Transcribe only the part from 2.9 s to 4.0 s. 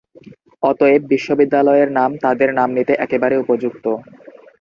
একেবারে উপযুক্ত।